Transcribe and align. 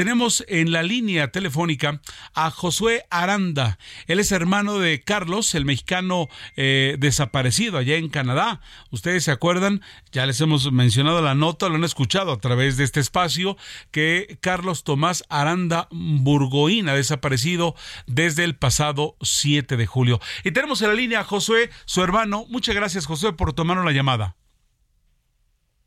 Tenemos 0.00 0.46
en 0.48 0.72
la 0.72 0.82
línea 0.82 1.30
telefónica 1.30 2.00
a 2.32 2.50
Josué 2.50 3.04
Aranda. 3.10 3.78
Él 4.06 4.18
es 4.18 4.32
hermano 4.32 4.78
de 4.78 5.02
Carlos, 5.02 5.54
el 5.54 5.66
mexicano 5.66 6.28
eh, 6.56 6.96
desaparecido 6.98 7.76
allá 7.76 7.96
en 7.96 8.08
Canadá. 8.08 8.62
Ustedes 8.90 9.24
se 9.24 9.30
acuerdan, 9.30 9.82
ya 10.10 10.24
les 10.24 10.40
hemos 10.40 10.72
mencionado 10.72 11.20
la 11.20 11.34
nota, 11.34 11.68
lo 11.68 11.74
han 11.74 11.84
escuchado 11.84 12.32
a 12.32 12.40
través 12.40 12.78
de 12.78 12.84
este 12.84 12.98
espacio, 12.98 13.58
que 13.90 14.38
Carlos 14.40 14.84
Tomás 14.84 15.22
Aranda 15.28 15.86
Burgoín 15.90 16.88
ha 16.88 16.94
desaparecido 16.94 17.74
desde 18.06 18.44
el 18.44 18.56
pasado 18.56 19.18
7 19.20 19.76
de 19.76 19.84
julio. 19.84 20.18
Y 20.44 20.52
tenemos 20.52 20.80
en 20.80 20.88
la 20.88 20.94
línea 20.94 21.20
a 21.20 21.24
Josué, 21.24 21.68
su 21.84 22.02
hermano. 22.02 22.46
Muchas 22.48 22.74
gracias, 22.74 23.04
Josué, 23.04 23.34
por 23.34 23.52
tomarnos 23.52 23.84
la 23.84 23.92
llamada. 23.92 24.34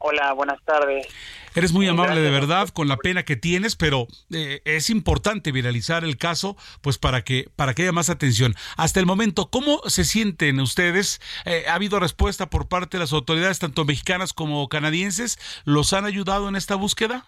Hola, 0.05 0.33
buenas 0.33 0.61
tardes. 0.65 1.07
Eres 1.55 1.71
muy 1.71 1.87
amable 1.87 2.19
de 2.19 2.29
verdad 2.29 2.67
con 2.67 2.89
la 2.89 2.97
pena 2.97 3.23
que 3.23 3.37
tienes, 3.37 3.77
pero 3.77 4.07
eh, 4.33 4.61
es 4.65 4.89
importante 4.89 5.53
viralizar 5.53 6.03
el 6.03 6.17
caso, 6.17 6.57
pues 6.81 6.97
para 6.97 7.23
que 7.23 7.45
para 7.55 7.73
que 7.73 7.83
haya 7.83 7.93
más 7.93 8.09
atención. 8.09 8.53
Hasta 8.75 8.99
el 8.99 9.05
momento, 9.05 9.49
¿cómo 9.49 9.79
se 9.85 10.03
sienten 10.03 10.59
ustedes? 10.59 11.21
Eh, 11.45 11.63
¿Ha 11.69 11.75
habido 11.75 12.01
respuesta 12.01 12.49
por 12.49 12.67
parte 12.67 12.97
de 12.97 13.03
las 13.03 13.13
autoridades, 13.13 13.59
tanto 13.59 13.85
mexicanas 13.85 14.33
como 14.33 14.67
canadienses? 14.67 15.37
¿Los 15.63 15.93
han 15.93 16.03
ayudado 16.03 16.49
en 16.49 16.57
esta 16.57 16.75
búsqueda? 16.75 17.25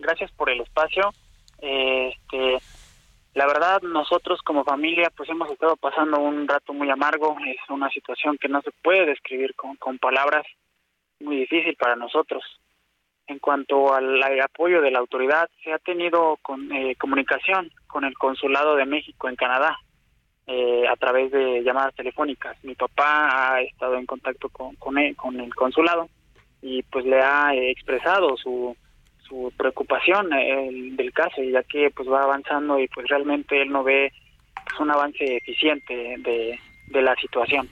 Gracias 0.00 0.32
por 0.32 0.50
el 0.50 0.60
espacio. 0.62 1.14
Eh, 1.62 2.16
Este, 2.32 2.58
la 3.34 3.46
verdad, 3.46 3.80
nosotros 3.82 4.40
como 4.42 4.64
familia, 4.64 5.12
pues 5.16 5.28
hemos 5.28 5.48
estado 5.50 5.76
pasando 5.76 6.18
un 6.18 6.48
rato 6.48 6.72
muy 6.72 6.90
amargo. 6.90 7.36
Es 7.46 7.70
una 7.70 7.88
situación 7.90 8.36
que 8.38 8.48
no 8.48 8.60
se 8.62 8.72
puede 8.82 9.06
describir 9.06 9.54
con, 9.54 9.76
con 9.76 9.98
palabras, 9.98 10.44
muy 11.20 11.36
difícil 11.36 11.74
para 11.76 11.96
nosotros. 11.96 12.42
En 13.26 13.38
cuanto 13.40 13.92
al, 13.94 14.22
apoyo 14.40 14.80
de 14.80 14.90
la 14.90 15.00
autoridad, 15.00 15.48
se 15.62 15.72
ha 15.72 15.78
tenido 15.78 16.38
con, 16.40 16.72
eh, 16.72 16.94
comunicación 16.96 17.70
con 17.86 18.04
el 18.04 18.14
Consulado 18.16 18.74
de 18.76 18.86
México 18.86 19.28
en 19.28 19.36
Canadá 19.36 19.76
eh, 20.46 20.84
a 20.88 20.96
través 20.96 21.30
de 21.30 21.62
llamadas 21.62 21.94
telefónicas. 21.94 22.56
Mi 22.64 22.74
papá 22.74 23.54
ha 23.56 23.60
estado 23.60 23.96
en 23.96 24.06
contacto 24.06 24.48
con, 24.48 24.76
con, 24.76 24.96
él- 24.96 25.14
con 25.14 25.38
el 25.40 25.54
consulado 25.54 26.08
y 26.62 26.82
pues 26.84 27.04
le 27.04 27.20
ha 27.20 27.54
eh, 27.54 27.70
expresado 27.70 28.34
su, 28.38 28.74
su 29.28 29.52
preocupación 29.58 30.32
eh, 30.32 30.70
del 30.92 31.12
caso, 31.12 31.42
ya 31.42 31.62
que 31.64 31.90
pues 31.90 32.08
va 32.08 32.22
avanzando 32.22 32.78
y 32.80 32.88
pues 32.88 33.06
realmente 33.08 33.60
él 33.60 33.70
no 33.70 33.84
ve 33.84 34.10
pues, 34.64 34.80
un 34.80 34.90
avance 34.90 35.36
eficiente 35.36 36.16
de 36.18 37.02
la 37.02 37.14
situación. 37.16 37.68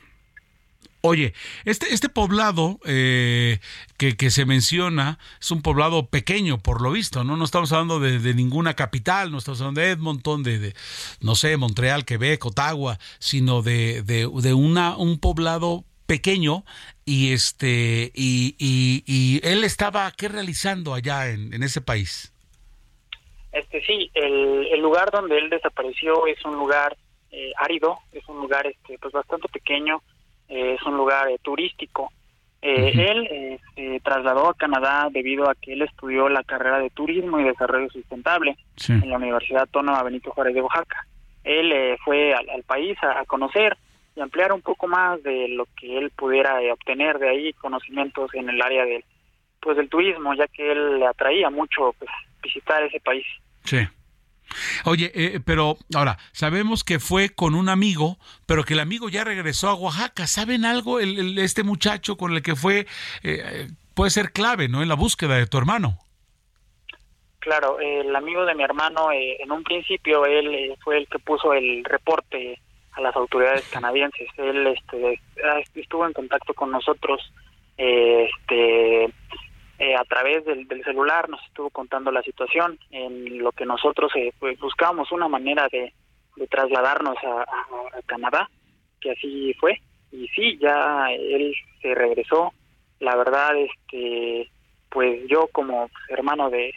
Oye, 1.02 1.34
este, 1.64 1.92
este 1.94 2.08
poblado 2.08 2.80
eh, 2.84 3.60
que, 3.96 4.16
que 4.16 4.30
se 4.30 4.44
menciona 4.44 5.18
es 5.40 5.50
un 5.50 5.62
poblado 5.62 6.06
pequeño, 6.06 6.58
por 6.58 6.80
lo 6.82 6.90
visto, 6.90 7.22
¿no? 7.22 7.36
No 7.36 7.44
estamos 7.44 7.70
hablando 7.72 8.00
de, 8.00 8.18
de 8.18 8.34
ninguna 8.34 8.74
capital, 8.74 9.30
no 9.30 9.38
estamos 9.38 9.60
hablando 9.60 9.80
de 9.80 9.90
Edmonton, 9.90 10.42
de, 10.42 10.74
no 11.20 11.34
sé, 11.36 11.56
Montreal, 11.56 12.04
Quebec, 12.04 12.44
Ottawa, 12.44 12.98
sino 13.18 13.62
de, 13.62 14.02
de, 14.02 14.28
de 14.42 14.54
una, 14.54 14.96
un 14.96 15.20
poblado 15.20 15.84
pequeño 16.06 16.64
y 17.04 17.32
este 17.32 18.12
y, 18.14 18.54
y, 18.58 19.02
y 19.06 19.40
él 19.46 19.64
estaba 19.64 20.10
qué 20.12 20.28
realizando 20.28 20.94
allá 20.94 21.28
en, 21.30 21.52
en 21.52 21.62
ese 21.62 21.80
país 21.80 22.32
Este 23.52 23.84
sí, 23.84 24.10
el, 24.14 24.68
el 24.72 24.80
lugar 24.80 25.10
donde 25.10 25.38
él 25.38 25.50
desapareció 25.50 26.26
es 26.26 26.44
un 26.44 26.54
lugar 26.56 26.96
eh, 27.32 27.52
árido, 27.58 27.98
es 28.12 28.26
un 28.28 28.36
lugar 28.38 28.66
este 28.66 28.98
pues 28.98 29.12
bastante 29.12 29.48
pequeño, 29.48 30.00
eh, 30.48 30.74
es 30.74 30.82
un 30.82 30.96
lugar 30.96 31.28
eh, 31.28 31.38
turístico. 31.42 32.10
Eh, 32.62 32.90
Ujú. 32.92 33.00
Él 33.00 33.28
eh, 33.30 33.60
se 33.74 34.00
trasladó 34.00 34.48
a 34.48 34.54
Canadá 34.54 35.08
debido 35.12 35.48
a 35.48 35.54
que 35.54 35.74
él 35.74 35.82
estudió 35.82 36.28
la 36.28 36.42
carrera 36.42 36.78
de 36.78 36.90
turismo 36.90 37.38
y 37.38 37.44
desarrollo 37.44 37.88
sustentable 37.90 38.56
sí. 38.76 38.92
en 38.92 39.10
la 39.10 39.16
Universidad 39.16 39.62
Autónoma 39.62 40.02
Benito 40.02 40.30
Juárez 40.32 40.54
de 40.54 40.62
Oaxaca. 40.62 41.06
Él 41.44 41.70
eh, 41.72 41.96
fue 42.04 42.34
al, 42.34 42.48
al 42.50 42.62
país 42.64 42.96
a, 43.02 43.20
a 43.20 43.24
conocer 43.24 43.76
y 44.16 44.20
ampliar 44.20 44.52
un 44.52 44.62
poco 44.62 44.88
más 44.88 45.22
de 45.22 45.48
lo 45.48 45.66
que 45.78 45.98
él 45.98 46.10
pudiera 46.10 46.58
obtener 46.72 47.18
de 47.18 47.28
ahí, 47.28 47.52
conocimientos 47.52 48.34
en 48.34 48.48
el 48.48 48.60
área 48.60 48.84
del 48.84 49.04
pues 49.60 49.76
del 49.76 49.88
turismo, 49.88 50.32
ya 50.34 50.46
que 50.46 50.72
él 50.72 51.00
le 51.00 51.06
atraía 51.06 51.50
mucho 51.50 51.92
pues 51.98 52.10
visitar 52.42 52.82
ese 52.84 53.00
país. 53.00 53.26
Sí. 53.64 53.78
Oye, 54.84 55.12
eh, 55.14 55.40
pero 55.44 55.76
ahora, 55.94 56.18
sabemos 56.32 56.84
que 56.84 56.98
fue 56.98 57.30
con 57.30 57.54
un 57.54 57.68
amigo, 57.68 58.18
pero 58.46 58.64
que 58.64 58.74
el 58.74 58.80
amigo 58.80 59.08
ya 59.08 59.24
regresó 59.24 59.68
a 59.68 59.74
Oaxaca. 59.74 60.26
¿Saben 60.26 60.64
algo? 60.64 61.00
El, 61.00 61.38
este 61.38 61.62
muchacho 61.62 62.16
con 62.16 62.32
el 62.32 62.42
que 62.42 62.56
fue 62.56 62.86
eh, 63.22 63.68
puede 63.94 64.10
ser 64.10 64.32
clave, 64.32 64.68
¿no? 64.68 64.82
En 64.82 64.88
la 64.88 64.94
búsqueda 64.94 65.36
de 65.36 65.46
tu 65.46 65.58
hermano. 65.58 65.98
Claro, 67.46 67.78
el 67.78 68.14
amigo 68.16 68.44
de 68.44 68.56
mi 68.56 68.64
hermano, 68.64 69.12
eh, 69.12 69.36
en 69.40 69.52
un 69.52 69.62
principio, 69.62 70.26
él 70.26 70.52
eh, 70.52 70.76
fue 70.82 70.98
el 70.98 71.06
que 71.06 71.20
puso 71.20 71.52
el 71.52 71.84
reporte 71.84 72.60
a 72.90 73.00
las 73.00 73.14
autoridades 73.14 73.68
canadienses. 73.68 74.28
Él 74.36 74.66
este, 74.66 75.20
estuvo 75.76 76.04
en 76.04 76.12
contacto 76.12 76.54
con 76.54 76.72
nosotros 76.72 77.32
eh, 77.78 78.28
este, 78.28 79.14
eh, 79.78 79.94
a 79.94 80.04
través 80.04 80.44
del, 80.44 80.66
del 80.68 80.82
celular, 80.84 81.28
nos 81.28 81.42
estuvo 81.44 81.70
contando 81.70 82.10
la 82.10 82.22
situación, 82.22 82.78
en 82.90 83.38
lo 83.38 83.52
que 83.52 83.66
nosotros 83.66 84.10
eh, 84.16 84.32
pues, 84.38 84.58
buscábamos 84.58 85.12
una 85.12 85.28
manera 85.28 85.68
de, 85.70 85.92
trasladarnos 86.50 87.16
a, 87.24 87.46
Canadá, 88.06 88.48
que 89.00 89.12
así 89.12 89.54
fue. 89.54 89.80
Y 90.12 90.28
sí, 90.28 90.58
ya 90.58 91.06
él 91.10 91.54
se 91.80 91.94
regresó. 91.94 92.52
La 93.00 93.16
verdad, 93.16 93.56
este, 93.56 94.50
pues 94.90 95.26
yo 95.28 95.48
como 95.48 95.90
hermano 96.08 96.50
de, 96.50 96.72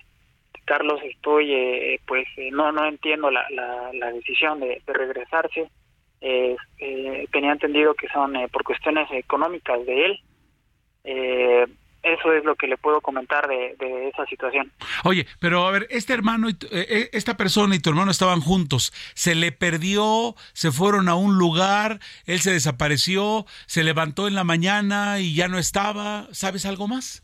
Carlos 0.65 1.01
estoy 1.03 1.51
eh, 1.51 1.99
pues 2.05 2.27
eh, 2.37 2.51
no 2.51 2.71
no 2.71 2.85
entiendo 2.85 3.31
la, 3.31 3.43
la, 3.49 3.89
la 3.91 4.11
decisión 4.11 4.59
de, 4.59 4.79
de 4.85 4.93
regresarse 4.93 5.67
eh, 6.21 6.55
eh, 6.77 7.27
tenía 7.31 7.53
entendido 7.53 7.95
que 7.95 8.07
son 8.09 8.33
por 8.51 8.63
cuestiones 8.63 9.09
económicas 9.11 9.83
de 9.87 10.05
él 10.05 10.19
eh, 11.05 11.65
eso 12.13 12.33
es 12.33 12.43
lo 12.43 12.55
que 12.55 12.67
le 12.67 12.77
puedo 12.77 13.01
comentar 13.01 13.47
de, 13.47 13.75
de 13.79 14.09
esa 14.09 14.25
situación 14.25 14.71
Oye, 15.03 15.25
pero 15.39 15.65
a 15.67 15.71
ver, 15.71 15.87
este 15.89 16.13
hermano, 16.13 16.49
y 16.49 16.53
tu- 16.53 16.67
eh, 16.67 16.85
eh, 16.89 17.09
esta 17.13 17.37
persona 17.37 17.75
y 17.75 17.79
tu 17.79 17.89
hermano 17.89 18.11
estaban 18.11 18.41
juntos. 18.41 18.91
¿Se 19.13 19.35
le 19.35 19.51
perdió? 19.51 20.35
¿Se 20.53 20.71
fueron 20.71 21.07
a 21.09 21.15
un 21.15 21.37
lugar? 21.37 21.99
¿Él 22.25 22.39
se 22.39 22.51
desapareció? 22.51 23.45
¿Se 23.67 23.83
levantó 23.83 24.27
en 24.27 24.35
la 24.35 24.43
mañana 24.43 25.19
y 25.19 25.33
ya 25.35 25.47
no 25.47 25.57
estaba? 25.57 26.27
¿Sabes 26.31 26.65
algo 26.65 26.87
más? 26.87 27.23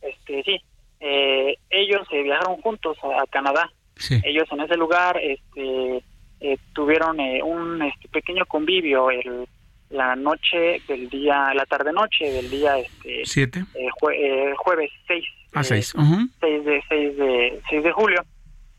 este 0.00 0.42
sí 0.44 0.60
eh, 1.00 1.56
ellos 1.70 2.06
eh, 2.12 2.22
viajaron 2.22 2.60
juntos 2.62 2.96
a, 3.02 3.22
a 3.22 3.26
Canadá 3.26 3.70
Sí. 3.96 4.14
ellos 4.24 4.44
en 4.52 4.60
ese 4.60 4.76
lugar 4.76 5.16
este 5.20 6.04
eh, 6.40 6.56
tuvieron 6.72 7.18
eh, 7.18 7.42
un 7.42 7.82
este, 7.82 8.08
pequeño 8.08 8.46
convivio 8.46 9.10
el, 9.10 9.48
la 9.90 10.14
noche 10.16 10.82
del 10.86 11.08
día 11.08 11.52
la 11.54 11.64
tarde 11.66 11.92
noche 11.92 12.30
del 12.30 12.50
día 12.50 12.78
este 12.78 13.22
¿Siete? 13.24 13.64
eh, 13.74 13.86
jue- 14.00 14.14
eh, 14.16 14.54
jueves 14.56 14.90
6 15.06 15.24
A 15.54 15.62
seis. 15.64 15.94
Ujú. 15.94 16.28
6 16.40 16.64
de 16.64 16.82
6 16.88 17.16
de 17.16 17.60
6 17.70 17.82
de 17.82 17.92
julio 17.92 18.22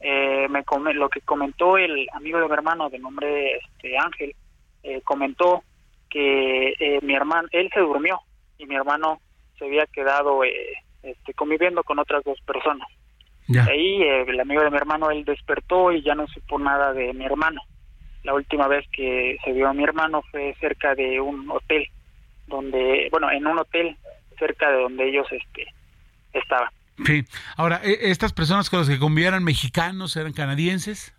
eh, 0.02 0.48
me 0.50 0.64
come- 0.64 0.94
lo 0.94 1.10
que 1.10 1.22
comentó 1.22 1.78
el 1.78 2.08
amigo 2.14 2.40
de 2.40 2.48
mi 2.48 2.54
hermano 2.54 2.90
de 2.90 3.00
nombre 3.00 3.58
este 3.58 3.98
Ángel 3.98 4.36
eh, 4.84 5.02
comentó 5.04 5.64
que 6.10 6.74
eh, 6.80 7.00
mi 7.02 7.16
hermano 7.16 7.48
él 7.52 7.70
se 7.74 7.80
durmió 7.80 8.20
y 8.58 8.66
mi 8.66 8.76
hermano 8.76 9.20
se 9.58 9.66
había 9.66 9.86
quedado 9.88 10.44
eh, 10.44 10.54
este, 11.04 11.34
conviviendo 11.34 11.84
con 11.84 11.98
otras 12.00 12.24
dos 12.24 12.40
personas 12.42 12.88
Ya. 13.48 13.64
ahí 13.66 14.02
eh, 14.04 14.26
el 14.28 14.40
amigo 14.40 14.62
de 14.62 14.70
mi 14.70 14.78
hermano 14.78 15.10
él 15.12 15.26
despertó 15.26 15.92
y 15.92 16.02
ya 16.04 16.14
no 16.16 16.28
supo 16.28 16.60
nada 16.60 16.94
de 16.94 17.14
mi 17.14 17.26
hermano 17.26 17.62
la 18.24 18.34
última 18.34 18.68
vez 18.68 18.86
que 18.92 19.38
se 19.44 19.52
vio 19.54 19.68
a 19.68 19.74
mi 19.74 19.84
hermano 19.84 20.22
fue 20.32 20.56
cerca 20.60 20.96
de 20.96 21.20
un 21.22 21.50
hotel 21.50 21.88
donde 22.48 23.08
bueno 23.12 23.32
en 23.32 23.46
un 23.48 23.60
hotel 23.60 23.96
cerca 24.38 24.72
de 24.72 24.82
donde 24.82 25.10
ellos 25.10 25.28
este 25.32 25.68
estaban 26.34 26.70
Sí. 27.06 27.24
Ahora, 27.56 27.80
¿e- 27.84 28.12
¿estas 28.12 28.34
personas 28.34 28.70
con 28.70 28.80
las 28.80 28.90
que 28.90 29.00
convivían 29.00 29.34
eran 29.34 29.44
mexicanos, 29.44 30.18
eran 30.18 30.34
canadienses? 30.34 31.14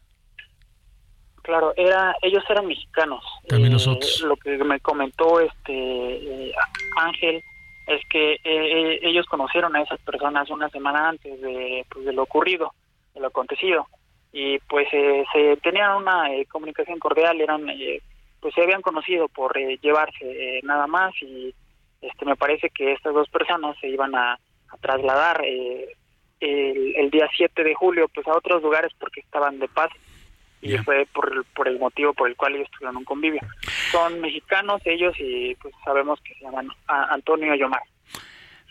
Claro, 1.42 1.72
era, 1.76 2.14
ellos 2.22 2.44
eran 2.50 2.66
mexicanos. 2.66 3.24
También 3.48 3.72
Eh, 3.72 3.74
nosotros. 3.74 4.20
Lo 4.22 4.36
que 4.36 4.58
me 4.58 4.78
comentó 4.80 5.40
este 5.40 5.72
eh, 5.72 6.52
Ángel 6.98 7.42
es 7.86 8.02
que 8.10 8.34
eh, 8.44 9.00
ellos 9.02 9.26
conocieron 9.26 9.74
a 9.74 9.82
esas 9.82 9.98
personas 10.00 10.50
una 10.50 10.68
semana 10.68 11.08
antes 11.08 11.40
de, 11.40 11.84
pues, 11.90 12.04
de 12.04 12.12
lo 12.12 12.22
ocurrido, 12.24 12.72
de 13.14 13.20
lo 13.20 13.28
acontecido, 13.28 13.86
y 14.32 14.58
pues 14.60 14.88
se 14.90 15.56
tenían 15.62 15.96
una 15.96 16.28
comunicación 16.48 16.98
cordial, 16.98 17.40
eran 17.40 17.66
pues 18.40 18.54
se 18.54 18.62
habían 18.62 18.82
conocido 18.82 19.28
por 19.28 19.56
llevarse 19.56 20.60
nada 20.62 20.86
más 20.86 21.12
y 21.20 21.54
este 22.00 22.24
me 22.24 22.36
parece 22.36 22.70
que 22.70 22.92
estas 22.92 23.12
dos 23.12 23.28
personas 23.28 23.76
se 23.80 23.88
iban 23.88 24.14
a, 24.14 24.38
trasladar 24.80 25.44
el, 25.44 26.94
el, 26.96 27.10
día 27.10 27.28
7 27.36 27.64
de 27.64 27.74
julio 27.74 28.08
pues 28.14 28.26
a 28.28 28.36
otros 28.36 28.62
lugares 28.62 28.92
porque 29.00 29.20
estaban 29.20 29.58
de 29.58 29.66
paz 29.66 29.90
y 30.62 30.76
fue 30.78 31.06
por, 31.12 31.44
por 31.54 31.68
el 31.68 31.78
motivo 31.78 32.12
por 32.12 32.28
el 32.28 32.36
cual 32.36 32.54
ellos 32.54 32.70
tuvieron 32.70 32.98
un 32.98 33.04
convivio. 33.04 33.40
Son 33.90 34.20
mexicanos 34.20 34.80
ellos 34.84 35.14
y 35.18 35.54
pues 35.56 35.74
sabemos 35.84 36.20
que 36.20 36.34
se 36.34 36.44
llaman 36.44 36.68
Antonio 36.86 37.54
y 37.54 37.62
Omar. 37.62 37.82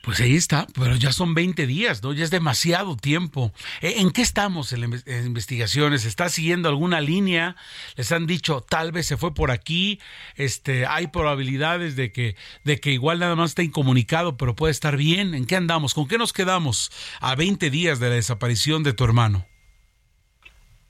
Pues 0.02 0.22
ahí 0.22 0.36
está, 0.36 0.66
pero 0.74 0.96
ya 0.96 1.12
son 1.12 1.34
20 1.34 1.68
días, 1.68 2.02
¿no? 2.04 2.14
Ya 2.14 2.24
es 2.24 2.32
demasiado 2.32 2.96
tiempo. 2.96 3.52
¿E, 3.82 4.00
¿En 4.00 4.12
qué 4.12 4.22
estamos 4.22 4.72
en 4.72 4.94
investigaciones? 5.26 6.06
¿Está 6.06 6.30
siguiendo 6.30 6.70
alguna 6.70 7.02
línea? 7.02 7.58
Les 7.98 8.12
han 8.12 8.26
dicho, 8.26 8.62
tal 8.62 8.92
vez 8.94 9.08
se 9.08 9.18
fue 9.18 9.34
por 9.34 9.52
aquí, 9.52 10.00
este, 10.36 10.86
hay 10.86 11.08
probabilidades 11.08 11.98
de 11.98 12.12
que, 12.14 12.36
de 12.64 12.80
que 12.80 12.92
igual 12.92 13.20
nada 13.20 13.36
más 13.36 13.52
está 13.52 13.64
incomunicado, 13.64 14.38
pero 14.38 14.56
puede 14.56 14.72
estar 14.72 14.96
bien. 14.96 15.34
¿En 15.34 15.46
qué 15.46 15.58
andamos? 15.58 15.94
¿Con 15.94 16.08
qué 16.08 16.18
nos 16.18 16.32
quedamos 16.32 16.92
a 17.20 17.36
20 17.36 17.70
días 17.70 18.00
de 18.00 18.10
la 18.10 18.16
desaparición 18.16 18.84
de 18.84 18.94
tu 18.94 19.04
hermano? 19.04 19.46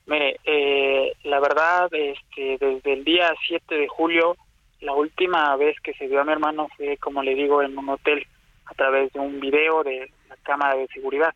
Mire, 0.06 0.38
eh, 0.44 1.12
la 1.24 1.40
verdad, 1.40 1.88
este, 1.92 2.58
desde 2.64 2.92
el 2.92 3.04
día 3.04 3.32
7 3.46 3.74
de 3.74 3.88
julio, 3.88 4.36
la 4.80 4.92
última 4.92 5.56
vez 5.56 5.76
que 5.82 5.94
se 5.94 6.06
vio 6.06 6.20
a 6.20 6.24
mi 6.24 6.32
hermano 6.32 6.68
fue, 6.76 6.96
como 6.96 7.22
le 7.22 7.34
digo, 7.34 7.62
en 7.62 7.76
un 7.76 7.88
hotel 7.88 8.26
a 8.70 8.74
través 8.74 9.12
de 9.12 9.18
un 9.18 9.40
video 9.40 9.82
de 9.82 10.10
la 10.28 10.36
cámara 10.36 10.76
de 10.76 10.86
seguridad. 10.88 11.34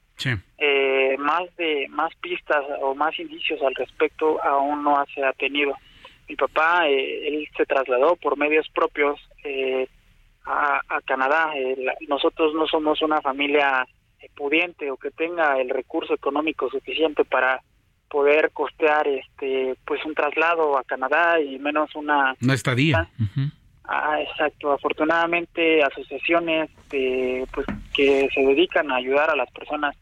Eh, 0.59 1.17
más 1.19 1.45
de 1.57 1.87
más 1.91 2.15
pistas 2.21 2.65
o 2.81 2.95
más 2.95 3.19
indicios 3.19 3.61
al 3.63 3.75
respecto 3.75 4.43
aún 4.43 4.85
no 4.85 5.05
se 5.15 5.25
ha 5.25 5.33
tenido. 5.33 5.75
Mi 6.29 6.37
papá, 6.37 6.89
eh, 6.89 7.29
él 7.29 7.49
se 7.57 7.67
trasladó 7.67 8.17
por 8.17 8.39
medios 8.39 8.67
propios 8.73 9.21
eh, 9.43 9.89
a, 10.45 10.81
a, 10.89 11.01
Canadá. 11.03 11.53
nosotros 12.09 12.55
no 12.55 12.67
somos 12.67 13.03
una 13.03 13.21
familia 13.21 13.87
pudiente 14.37 14.91
o 14.91 14.97
que 14.97 15.11
tenga 15.11 15.61
el 15.61 15.69
recurso 15.69 16.15
económico 16.15 16.71
suficiente 16.71 17.25
para 17.25 17.61
poder 18.09 18.53
costear 18.53 19.07
este 19.09 19.77
pues 19.85 20.05
un 20.05 20.15
traslado 20.15 20.79
a 20.79 20.85
Canadá 20.85 21.41
y 21.41 21.59
menos 21.59 21.95
una 21.95 22.37
una 22.41 22.55
estadía 22.55 23.09
Ah, 23.85 24.21
exacto. 24.21 24.73
Afortunadamente, 24.73 25.83
asociaciones 25.83 26.71
pues 26.89 27.67
que 27.95 28.29
se 28.35 28.41
dedican 28.41 28.91
a 28.91 28.97
ayudar 28.97 29.31
a 29.31 29.37
las 29.37 29.51
personas 29.51 29.97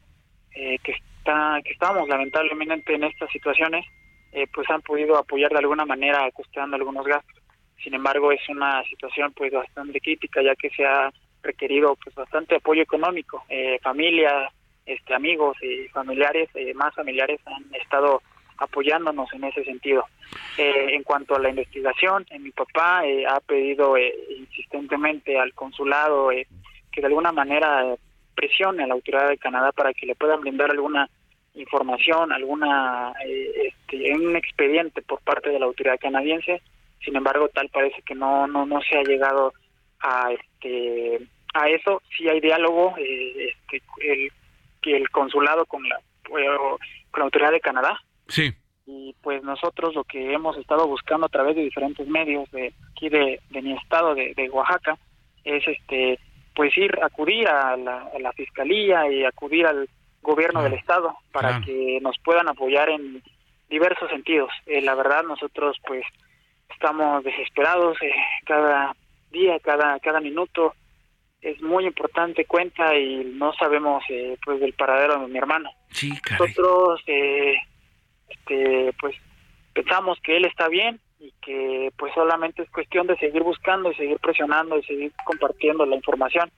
eh, 0.54 0.78
que 0.82 0.92
está, 0.92 1.60
que 1.64 1.72
estamos 1.72 2.08
lamentablemente 2.08 2.94
en 2.94 3.04
estas 3.04 3.30
situaciones, 3.30 3.84
eh, 4.32 4.46
pues 4.52 4.68
han 4.70 4.82
podido 4.82 5.16
apoyar 5.16 5.50
de 5.50 5.58
alguna 5.58 5.84
manera 5.84 6.30
costeando 6.32 6.76
algunos 6.76 7.06
gastos. 7.06 7.42
Sin 7.82 7.94
embargo, 7.94 8.30
es 8.30 8.48
una 8.48 8.82
situación 8.84 9.32
pues 9.32 9.52
bastante 9.52 10.00
crítica 10.00 10.42
ya 10.42 10.54
que 10.54 10.70
se 10.70 10.84
ha 10.84 11.12
requerido 11.42 11.96
pues 12.02 12.14
bastante 12.14 12.56
apoyo 12.56 12.82
económico. 12.82 13.44
Eh, 13.48 13.78
familia, 13.82 14.50
este 14.86 15.14
amigos 15.14 15.56
y 15.62 15.88
familiares, 15.88 16.48
eh, 16.54 16.72
más 16.74 16.94
familiares 16.94 17.40
han 17.46 17.74
estado 17.74 18.22
apoyándonos 18.58 19.32
en 19.32 19.44
ese 19.44 19.64
sentido. 19.64 20.04
Eh, 20.56 20.94
en 20.94 21.02
cuanto 21.02 21.34
a 21.34 21.38
la 21.38 21.50
investigación, 21.50 22.26
eh, 22.30 22.38
mi 22.38 22.50
papá 22.50 23.04
eh, 23.04 23.24
ha 23.26 23.40
pedido 23.40 23.96
insistentemente 23.98 25.38
al 25.38 25.54
consulado 25.54 26.30
que 26.30 27.00
de 27.00 27.06
alguna 27.06 27.32
manera 27.32 27.94
presione 28.34 28.84
a 28.84 28.86
la 28.86 28.94
autoridad 28.94 29.28
de 29.28 29.38
Canadá 29.38 29.72
para 29.72 29.92
que 29.92 30.06
le 30.06 30.14
puedan 30.14 30.40
brindar 30.40 30.70
alguna 30.70 31.08
información, 31.54 32.32
alguna 32.32 33.12
este, 33.24 34.14
un 34.14 34.36
expediente 34.36 35.02
por 35.02 35.20
parte 35.20 35.50
de 35.50 35.58
la 35.58 35.66
autoridad 35.66 35.98
canadiense. 36.00 36.62
Sin 37.04 37.16
embargo, 37.16 37.48
tal 37.48 37.68
parece 37.68 38.00
que 38.02 38.14
no 38.14 38.46
no 38.46 38.64
no 38.64 38.80
se 38.82 38.96
ha 38.96 39.02
llegado 39.02 39.52
a 40.00 40.32
este 40.32 41.20
a 41.54 41.68
eso. 41.68 42.02
Sí 42.16 42.28
hay 42.28 42.40
diálogo, 42.40 42.94
este, 42.96 43.82
el 44.00 44.30
el 44.82 45.10
consulado 45.10 45.64
con 45.66 45.86
la 45.88 45.98
con 46.22 46.42
la 46.42 47.24
autoridad 47.24 47.52
de 47.52 47.60
Canadá 47.60 47.98
Sí. 48.28 48.52
Y 48.86 49.14
pues 49.22 49.42
nosotros 49.42 49.94
lo 49.94 50.04
que 50.04 50.32
hemos 50.32 50.56
estado 50.56 50.86
buscando 50.86 51.26
a 51.26 51.30
través 51.30 51.56
de 51.56 51.62
diferentes 51.62 52.06
medios 52.06 52.50
de 52.50 52.74
aquí 52.90 53.08
de, 53.08 53.40
mi 53.50 53.72
estado, 53.74 54.14
de, 54.14 54.50
Oaxaca, 54.50 54.98
es 55.44 55.66
este 55.66 56.18
pues 56.54 56.76
ir, 56.76 56.92
acudir 57.02 57.48
a 57.48 57.76
la, 57.76 58.32
fiscalía 58.36 59.10
y 59.10 59.24
acudir 59.24 59.66
al 59.66 59.88
gobierno 60.20 60.62
del 60.62 60.74
estado 60.74 61.16
para 61.32 61.60
que 61.62 61.98
nos 62.02 62.18
puedan 62.18 62.48
apoyar 62.48 62.90
en 62.90 63.22
diversos 63.70 64.10
sentidos. 64.10 64.50
Eh, 64.66 64.82
la 64.82 64.94
verdad 64.94 65.24
nosotros 65.24 65.76
pues 65.86 66.04
estamos 66.68 67.24
desesperados 67.24 67.96
eh, 68.02 68.12
cada 68.44 68.94
día, 69.30 69.58
cada 69.60 69.98
cada 70.00 70.20
minuto 70.20 70.74
es 71.42 71.60
muy 71.60 71.84
importante 71.86 72.44
cuenta 72.44 72.96
y 72.96 73.24
no 73.34 73.52
sabemos 73.54 74.02
eh, 74.08 74.38
pues 74.44 74.60
del 74.60 74.72
paradero 74.74 75.20
de 75.20 75.26
mi 75.26 75.38
hermano. 75.38 75.70
Sí, 75.90 76.12
Nosotros 76.38 77.00
eh, 77.08 77.56
este, 78.32 78.92
pues 79.00 79.16
pensamos 79.72 80.18
que 80.22 80.36
él 80.36 80.44
está 80.44 80.68
bien 80.68 81.00
y 81.20 81.32
que 81.40 81.92
pues 81.96 82.12
solamente 82.14 82.62
es 82.62 82.70
cuestión 82.70 83.06
de 83.06 83.16
seguir 83.16 83.42
buscando 83.42 83.90
y 83.90 83.94
seguir 83.94 84.18
presionando 84.18 84.78
y 84.78 84.82
seguir 84.82 85.12
compartiendo 85.24 85.86
la 85.86 85.96
información 85.96 86.50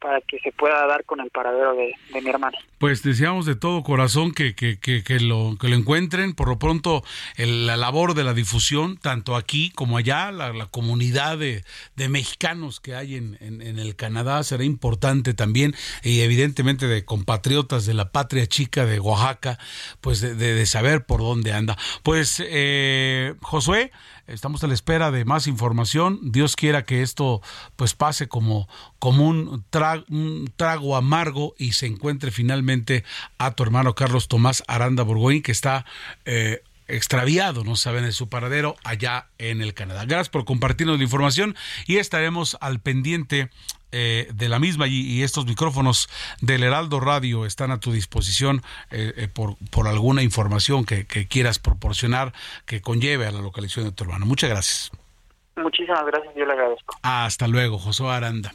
para 0.00 0.20
que 0.22 0.38
se 0.40 0.52
pueda 0.52 0.86
dar 0.86 1.04
con 1.04 1.20
el 1.20 1.30
paradero 1.30 1.74
de, 1.74 1.94
mi 2.20 2.30
hermano. 2.30 2.56
Pues 2.78 3.02
deseamos 3.02 3.46
de 3.46 3.54
todo 3.54 3.82
corazón 3.82 4.32
que, 4.32 4.54
que, 4.54 4.78
que, 4.78 5.20
lo, 5.20 5.56
que 5.60 5.68
lo 5.68 5.76
encuentren. 5.76 6.32
Por 6.32 6.48
lo 6.48 6.58
pronto, 6.58 7.04
la 7.36 7.76
labor 7.76 8.14
de 8.14 8.24
la 8.24 8.34
difusión, 8.34 8.96
tanto 8.96 9.36
aquí 9.36 9.70
como 9.70 9.98
allá, 9.98 10.32
la, 10.32 10.66
comunidad 10.70 11.38
de, 11.38 11.64
de, 11.96 12.08
mexicanos 12.08 12.80
que 12.80 12.94
hay 12.94 13.16
en, 13.16 13.36
en, 13.40 13.78
el 13.78 13.96
Canadá 13.96 14.42
será 14.42 14.64
importante 14.64 15.34
también, 15.34 15.74
y 16.02 16.20
evidentemente 16.20 16.86
de 16.86 17.04
compatriotas 17.04 17.86
de 17.86 17.94
la 17.94 18.10
patria 18.10 18.46
chica 18.46 18.86
de 18.86 19.00
Oaxaca, 19.00 19.58
pues 20.00 20.20
de, 20.20 20.34
de, 20.34 20.66
saber 20.66 21.04
por 21.04 21.20
dónde 21.20 21.52
anda. 21.52 21.76
Pues, 22.02 22.42
eh, 22.44 23.34
Josué, 23.42 23.90
Estamos 24.30 24.62
a 24.62 24.68
la 24.68 24.74
espera 24.74 25.10
de 25.10 25.24
más 25.24 25.48
información. 25.48 26.20
Dios 26.22 26.54
quiera 26.54 26.84
que 26.84 27.02
esto 27.02 27.42
pues 27.74 27.94
pase 27.94 28.28
como, 28.28 28.68
como 29.00 29.26
un, 29.26 29.64
trago, 30.56 30.96
amargo 30.96 31.54
y 31.58 31.72
se 31.72 31.86
encuentre 31.86 32.30
finalmente 32.30 33.04
a 33.38 33.52
tu 33.52 33.62
hermano 33.62 33.94
Carlos 33.94 34.28
Tomás 34.28 34.62
Aranda 34.66 35.02
Burgoyne, 35.02 35.42
que 35.42 35.52
está 35.52 35.84
eh, 36.24 36.62
extraviado, 36.88 37.64
no 37.64 37.76
saben 37.76 38.04
de 38.04 38.12
su 38.12 38.28
paradero 38.28 38.76
allá 38.84 39.28
en 39.38 39.62
el 39.62 39.74
Canadá. 39.74 40.04
Gracias 40.04 40.28
por 40.28 40.44
compartirnos 40.44 40.98
la 40.98 41.04
información 41.04 41.56
y 41.86 41.96
estaremos 41.96 42.56
al 42.60 42.80
pendiente 42.80 43.50
eh, 43.92 44.28
de 44.32 44.48
la 44.48 44.60
misma 44.60 44.86
y, 44.86 45.22
estos 45.22 45.46
micrófonos 45.46 46.08
del 46.40 46.62
Heraldo 46.62 47.00
Radio 47.00 47.44
están 47.44 47.72
a 47.72 47.80
tu 47.80 47.90
disposición 47.90 48.62
eh, 48.90 49.12
eh, 49.16 49.28
por, 49.28 49.56
por 49.70 49.88
alguna 49.88 50.22
información 50.22 50.84
que, 50.84 51.06
que, 51.06 51.26
quieras 51.26 51.58
proporcionar 51.58 52.32
que 52.66 52.80
conlleve 52.80 53.26
a 53.26 53.32
la 53.32 53.40
localización 53.40 53.86
de 53.86 53.92
tu 53.92 54.04
hermano. 54.04 54.26
Muchas 54.26 54.48
gracias. 54.48 54.92
Muchísimas 55.56 56.06
gracias, 56.06 56.32
yo 56.36 56.46
le 56.46 56.52
agradezco. 56.52 56.96
Hasta 57.02 57.48
luego, 57.48 57.78
Josué 57.78 58.12
Aranda. 58.12 58.54